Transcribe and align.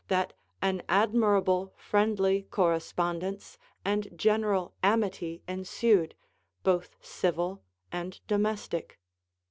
that 0.07 0.33
an 0.63 0.81
admirable 0.89 1.71
friendly 1.77 2.41
correspondence 2.49 3.59
and 3.85 4.07
general 4.17 4.73
amity 4.81 5.43
ensued, 5.47 6.15
both 6.63 6.95
civil 7.01 7.61
and 7.91 8.19
domestic. 8.25 8.99